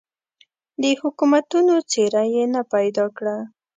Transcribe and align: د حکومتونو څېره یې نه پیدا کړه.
د 0.81 0.83
حکومتونو 1.01 1.75
څېره 1.91 2.23
یې 2.33 2.43
نه 2.53 2.61
پیدا 2.73 3.05
کړه. 3.17 3.37